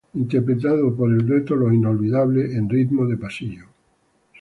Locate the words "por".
0.95-1.11